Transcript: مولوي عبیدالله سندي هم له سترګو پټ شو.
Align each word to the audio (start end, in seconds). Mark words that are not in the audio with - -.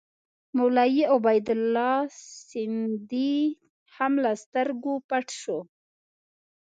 مولوي 0.57 1.03
عبیدالله 1.13 1.95
سندي 2.47 3.35
هم 3.95 4.13
له 4.23 4.31
سترګو 4.43 4.93
پټ 5.09 5.25
شو. 5.41 5.59